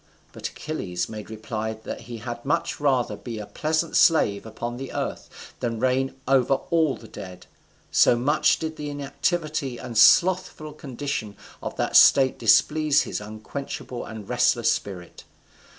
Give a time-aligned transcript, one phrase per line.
[0.33, 4.91] But Achilles made reply that he had much rather be a peasant slave upon the
[4.93, 7.45] earth than reign over all the dead.
[7.91, 14.27] So much did the inactivity and slothful condition of that state displease his unquenchable and
[14.27, 15.23] restless spirit.